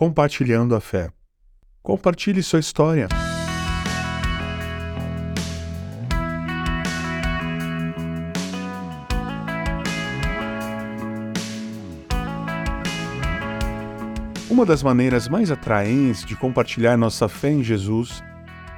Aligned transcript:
compartilhando 0.00 0.74
a 0.74 0.80
fé. 0.80 1.10
Compartilhe 1.82 2.42
sua 2.42 2.58
história. 2.58 3.06
Uma 14.48 14.64
das 14.64 14.82
maneiras 14.82 15.28
mais 15.28 15.50
atraentes 15.50 16.24
de 16.24 16.34
compartilhar 16.34 16.96
nossa 16.96 17.28
fé 17.28 17.50
em 17.50 17.62
Jesus 17.62 18.24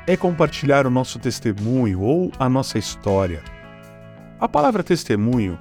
é 0.08 0.16
compartilhar 0.16 0.88
o 0.88 0.90
nosso 0.90 1.20
testemunho 1.20 2.00
ou 2.00 2.32
a 2.36 2.48
nossa 2.48 2.78
história. 2.78 3.44
A 4.40 4.48
palavra 4.48 4.82
testemunho 4.82 5.56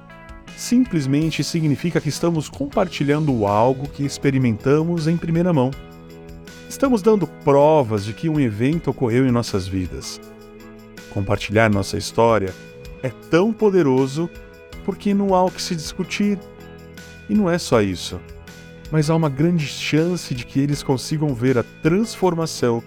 simplesmente 0.56 1.42
significa 1.42 2.00
que 2.00 2.08
estamos 2.08 2.48
compartilhando 2.48 3.46
algo 3.46 3.88
que 3.88 4.04
experimentamos 4.04 5.06
em 5.06 5.16
primeira 5.16 5.52
mão. 5.52 5.70
Estamos 6.68 7.02
dando 7.02 7.26
provas 7.26 8.04
de 8.04 8.12
que 8.12 8.28
um 8.28 8.40
evento 8.40 8.90
ocorreu 8.90 9.26
em 9.26 9.30
nossas 9.30 9.68
vidas. 9.68 10.20
Compartilhar 11.10 11.68
nossa 11.68 11.98
história 11.98 12.54
é 13.02 13.10
tão 13.30 13.52
poderoso 13.52 14.30
porque 14.84 15.12
não 15.12 15.34
há 15.34 15.44
o 15.44 15.50
que 15.50 15.60
se 15.60 15.76
discutir. 15.76 16.38
E 17.28 17.34
não 17.34 17.50
é 17.50 17.58
só 17.58 17.80
isso, 17.80 18.20
mas 18.90 19.08
há 19.10 19.16
uma 19.16 19.28
grande 19.28 19.66
chance 19.66 20.34
de 20.34 20.44
que 20.44 20.60
eles 20.60 20.82
consigam 20.82 21.34
ver 21.34 21.58
a 21.58 21.64
transformação 21.82 22.82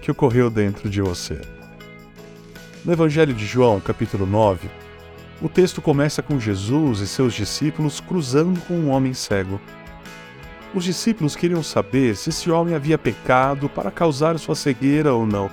que 0.00 0.10
ocorreu 0.10 0.50
dentro 0.50 0.88
de 0.88 1.00
você. 1.00 1.40
No 2.84 2.92
Evangelho 2.92 3.34
de 3.34 3.44
João, 3.44 3.80
capítulo 3.80 4.26
9, 4.26 4.70
o 5.40 5.48
texto 5.48 5.80
começa 5.80 6.22
com 6.22 6.38
Jesus 6.38 7.00
e 7.00 7.06
seus 7.06 7.32
discípulos 7.32 7.98
cruzando 7.98 8.60
com 8.60 8.74
um 8.74 8.90
homem 8.90 9.14
cego. 9.14 9.60
Os 10.74 10.84
discípulos 10.84 11.34
queriam 11.34 11.62
saber 11.62 12.14
se 12.14 12.28
esse 12.28 12.50
homem 12.50 12.74
havia 12.74 12.98
pecado 12.98 13.68
para 13.68 13.90
causar 13.90 14.38
sua 14.38 14.54
cegueira 14.54 15.14
ou 15.14 15.26
não. 15.26 15.50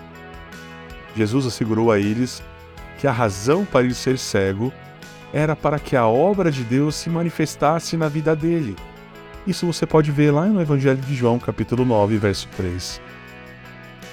Jesus 1.16 1.46
assegurou 1.46 1.92
a 1.92 1.98
eles 1.98 2.44
que 3.00 3.08
a 3.08 3.12
razão 3.12 3.66
para 3.66 3.86
ele 3.86 3.94
ser 3.94 4.18
cego 4.18 4.72
era 5.34 5.56
para 5.56 5.80
que 5.80 5.96
a 5.96 6.06
obra 6.06 6.52
de 6.52 6.64
Deus 6.64 6.96
se 6.96 7.10
manifestasse 7.10 7.96
na 7.96 8.08
vida 8.08 8.36
dele. 8.36 8.76
Isso 9.46 9.66
você 9.66 9.86
pode 9.86 10.12
ver 10.12 10.32
lá 10.32 10.46
no 10.46 10.62
Evangelho 10.62 11.00
de 11.00 11.16
João, 11.16 11.40
capítulo 11.40 11.86
9, 11.86 12.18
verso 12.18 12.48
3. 12.58 13.02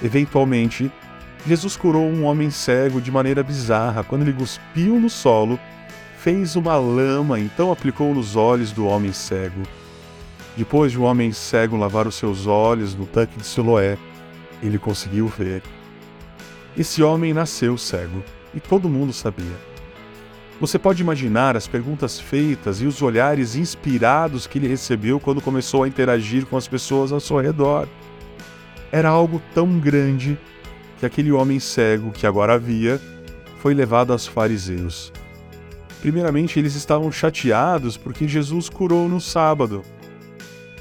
Eventualmente, 0.02 0.90
Jesus 1.46 1.76
curou 1.76 2.06
um 2.06 2.24
homem 2.24 2.50
cego 2.50 3.00
de 3.00 3.10
maneira 3.10 3.42
bizarra 3.42 4.02
quando 4.02 4.22
ele 4.22 4.32
cuspiu 4.32 4.98
no 4.98 5.10
solo, 5.10 5.58
fez 6.18 6.56
uma 6.56 6.76
lama, 6.76 7.38
então 7.38 7.70
aplicou 7.70 8.14
nos 8.14 8.34
olhos 8.34 8.72
do 8.72 8.86
homem 8.86 9.12
cego. 9.12 9.62
Depois 10.56 10.92
de 10.92 10.98
o 10.98 11.02
um 11.02 11.04
homem 11.04 11.32
cego 11.32 11.76
lavar 11.76 12.06
os 12.06 12.14
seus 12.14 12.46
olhos 12.46 12.94
no 12.94 13.04
tanque 13.04 13.36
de 13.36 13.46
Siloé, 13.46 13.98
ele 14.62 14.78
conseguiu 14.78 15.26
ver. 15.26 15.62
Esse 16.78 17.02
homem 17.02 17.34
nasceu 17.34 17.76
cego 17.76 18.22
e 18.54 18.60
todo 18.60 18.88
mundo 18.88 19.12
sabia. 19.12 19.74
Você 20.58 20.78
pode 20.78 21.02
imaginar 21.02 21.58
as 21.58 21.66
perguntas 21.66 22.18
feitas 22.18 22.80
e 22.80 22.86
os 22.86 23.02
olhares 23.02 23.54
inspirados 23.54 24.46
que 24.46 24.58
ele 24.58 24.68
recebeu 24.68 25.20
quando 25.20 25.42
começou 25.42 25.82
a 25.82 25.88
interagir 25.88 26.46
com 26.46 26.56
as 26.56 26.66
pessoas 26.66 27.12
ao 27.12 27.20
seu 27.20 27.38
redor. 27.38 27.86
Era 28.90 29.10
algo 29.10 29.42
tão 29.52 29.78
grande 29.78 30.38
que 30.98 31.06
aquele 31.06 31.32
homem 31.32 31.58
cego 31.58 32.10
que 32.10 32.26
agora 32.26 32.54
havia 32.54 33.00
foi 33.58 33.74
levado 33.74 34.12
aos 34.12 34.26
fariseus. 34.26 35.12
Primeiramente, 36.00 36.58
eles 36.58 36.74
estavam 36.74 37.10
chateados 37.10 37.96
porque 37.96 38.28
Jesus 38.28 38.68
curou 38.68 39.08
no 39.08 39.20
sábado. 39.20 39.82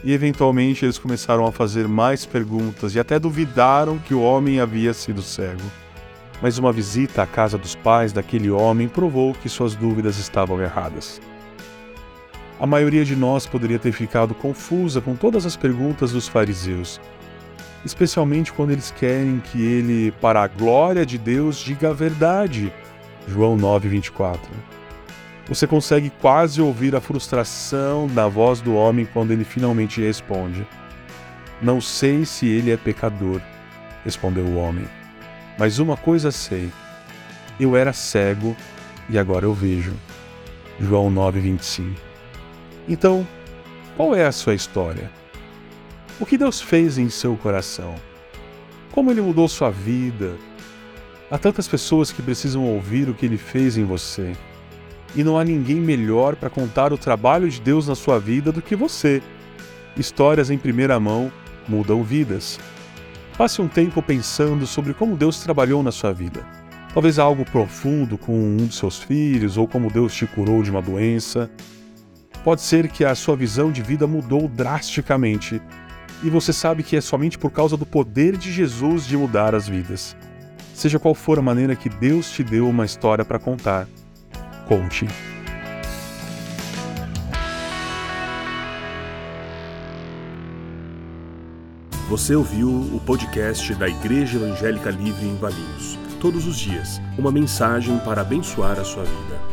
E 0.03 0.11
eventualmente 0.11 0.83
eles 0.83 0.97
começaram 0.97 1.45
a 1.45 1.51
fazer 1.51 1.87
mais 1.87 2.25
perguntas 2.25 2.93
e 2.93 2.99
até 2.99 3.17
duvidaram 3.17 3.97
que 3.99 4.13
o 4.13 4.21
homem 4.21 4.59
havia 4.59 4.93
sido 4.93 5.21
cego. 5.21 5.63
Mas 6.41 6.57
uma 6.57 6.73
visita 6.73 7.23
à 7.23 7.25
casa 7.25 7.57
dos 7.57 7.73
pais 7.73 8.11
daquele 8.11 8.51
homem 8.51 8.89
provou 8.89 9.33
que 9.33 9.47
suas 9.47 9.75
dúvidas 9.75 10.17
estavam 10.17 10.61
erradas. 10.61 11.21
A 12.59 12.67
maioria 12.67 13.05
de 13.05 13.15
nós 13.15 13.45
poderia 13.45 13.79
ter 13.79 13.93
ficado 13.93 14.35
confusa 14.35 14.99
com 14.99 15.15
todas 15.15 15.45
as 15.45 15.55
perguntas 15.55 16.11
dos 16.11 16.27
fariseus, 16.27 16.99
especialmente 17.85 18.53
quando 18.53 18.71
eles 18.71 18.91
querem 18.91 19.39
que 19.39 19.61
ele, 19.61 20.11
para 20.21 20.43
a 20.43 20.47
glória 20.47 21.05
de 21.05 21.17
Deus, 21.17 21.57
diga 21.57 21.89
a 21.89 21.93
verdade. 21.93 22.71
João 23.27 23.57
9:24. 23.57 24.39
Você 25.47 25.67
consegue 25.67 26.09
quase 26.21 26.61
ouvir 26.61 26.95
a 26.95 27.01
frustração 27.01 28.07
da 28.07 28.27
voz 28.27 28.61
do 28.61 28.75
homem 28.75 29.05
quando 29.05 29.31
ele 29.31 29.43
finalmente 29.43 30.01
responde: 30.01 30.65
Não 31.61 31.81
sei 31.81 32.25
se 32.25 32.47
ele 32.47 32.71
é 32.71 32.77
pecador, 32.77 33.41
respondeu 34.05 34.45
o 34.45 34.57
homem. 34.57 34.85
Mas 35.57 35.79
uma 35.79 35.97
coisa 35.97 36.31
sei: 36.31 36.71
eu 37.59 37.75
era 37.75 37.93
cego 37.93 38.55
e 39.09 39.17
agora 39.17 39.45
eu 39.45 39.53
vejo. 39.53 39.93
João 40.79 41.11
9:25. 41.11 41.95
Então, 42.87 43.25
qual 43.95 44.15
é 44.15 44.25
a 44.25 44.31
sua 44.31 44.55
história? 44.55 45.09
O 46.19 46.27
que 46.27 46.37
Deus 46.37 46.61
fez 46.61 46.99
em 46.99 47.09
seu 47.09 47.35
coração? 47.35 47.95
Como 48.91 49.09
ele 49.09 49.19
mudou 49.19 49.47
sua 49.47 49.71
vida? 49.71 50.35
Há 51.29 51.39
tantas 51.39 51.67
pessoas 51.67 52.11
que 52.11 52.21
precisam 52.21 52.63
ouvir 52.63 53.09
o 53.09 53.15
que 53.15 53.25
ele 53.25 53.37
fez 53.37 53.77
em 53.77 53.83
você. 53.83 54.33
E 55.15 55.23
não 55.23 55.39
há 55.39 55.43
ninguém 55.43 55.77
melhor 55.77 56.35
para 56.35 56.51
contar 56.51 56.93
o 56.93 56.97
trabalho 56.99 57.49
de 57.49 57.59
Deus 57.59 57.87
na 57.87 57.95
sua 57.95 58.19
vida 58.19 58.51
do 58.51 58.61
que 58.61 58.75
você. 58.75 59.23
Histórias 59.97 60.51
em 60.51 60.57
primeira 60.57 60.99
mão 60.99 61.31
mudam 61.67 62.03
vidas. 62.03 62.59
Passe 63.35 63.59
um 63.59 63.67
tempo 63.67 63.99
pensando 63.99 64.67
sobre 64.67 64.93
como 64.93 65.17
Deus 65.17 65.39
trabalhou 65.39 65.81
na 65.81 65.91
sua 65.91 66.13
vida. 66.13 66.45
Talvez 66.93 67.17
algo 67.17 67.43
profundo 67.43 68.19
com 68.19 68.37
um 68.37 68.57
dos 68.67 68.77
seus 68.77 68.99
filhos 68.99 69.57
ou 69.57 69.67
como 69.67 69.91
Deus 69.91 70.13
te 70.13 70.27
curou 70.27 70.61
de 70.61 70.69
uma 70.69 70.81
doença. 70.81 71.49
Pode 72.43 72.61
ser 72.61 72.87
que 72.89 73.03
a 73.03 73.15
sua 73.15 73.35
visão 73.35 73.71
de 73.71 73.81
vida 73.81 74.05
mudou 74.05 74.47
drasticamente 74.47 75.59
e 76.23 76.29
você 76.29 76.53
sabe 76.53 76.83
que 76.83 76.95
é 76.95 77.01
somente 77.01 77.37
por 77.37 77.51
causa 77.51 77.75
do 77.75 77.85
poder 77.85 78.37
de 78.37 78.51
Jesus 78.51 79.05
de 79.05 79.17
mudar 79.17 79.53
as 79.53 79.67
vidas. 79.67 80.15
Seja 80.73 80.97
qual 80.97 81.13
for 81.13 81.37
a 81.37 81.41
maneira 81.41 81.75
que 81.75 81.89
Deus 81.89 82.31
te 82.31 82.43
deu 82.43 82.67
uma 82.67 82.85
história 82.85 83.25
para 83.25 83.37
contar, 83.37 83.87
conte. 84.67 85.05
Você 92.09 92.35
ouviu 92.35 92.69
o 92.69 93.01
podcast 93.05 93.73
da 93.75 93.89
Igreja 93.89 94.37
Evangélica 94.37 94.89
Livre 94.89 95.25
em 95.25 95.35
Valinhos. 95.37 95.97
Todos 96.21 96.47
os 96.47 96.57
dias, 96.57 97.01
uma 97.17 97.31
mensagem 97.31 97.97
para 97.99 98.21
abençoar 98.21 98.79
a 98.79 98.83
sua 98.83 99.03
vida. 99.03 99.52